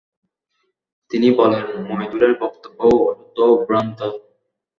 [1.11, 3.99] তিনি বলেন, মইদুলের বক্তব্য অসত্য ও ভ্রান্ত।